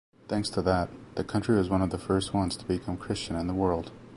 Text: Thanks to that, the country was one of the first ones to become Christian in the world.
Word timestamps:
Thanks 0.27 0.49
to 0.49 0.63
that, 0.63 0.89
the 1.13 1.23
country 1.23 1.55
was 1.57 1.69
one 1.69 1.83
of 1.83 1.91
the 1.91 1.99
first 1.99 2.33
ones 2.33 2.57
to 2.57 2.65
become 2.65 2.97
Christian 2.97 3.35
in 3.35 3.45
the 3.45 3.53
world. 3.53 3.91